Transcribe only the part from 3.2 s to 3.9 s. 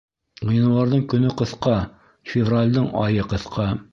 ҡыҫҡа.